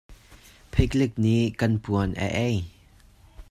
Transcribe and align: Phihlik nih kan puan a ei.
Phihlik 0.73 1.13
nih 1.23 1.43
kan 1.59 1.73
puan 1.83 2.09
a 2.25 2.27
ei. 2.47 2.57